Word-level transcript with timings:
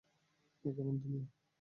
এ 0.65 0.69
কেমন 0.75 0.95
দুনিয়া! 1.01 1.25